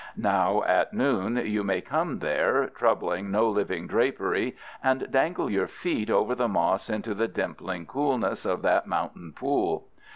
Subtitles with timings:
[0.17, 6.09] Now at noon you may come there, troubling no living drapery, and dangle your feet
[6.09, 9.89] over the moss into the dimpling coolness of that mountain pool.